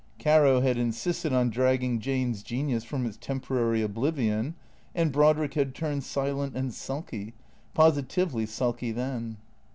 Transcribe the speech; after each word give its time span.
Caro 0.17 0.61
had 0.61 0.79
insisted 0.79 1.31
on 1.31 1.51
dragging 1.51 1.99
Jane's 1.99 2.41
genius 2.41 2.83
from 2.83 3.05
its 3.05 3.17
temporary 3.17 3.83
oblivion, 3.83 4.55
and 4.95 5.11
Brodrick 5.11 5.53
had 5.53 5.75
turned 5.75 6.03
silent 6.03 6.55
and 6.57 6.73
sulky, 6.73 7.35
positively 7.75 8.47
sulky 8.47 8.91
then. 8.91 9.37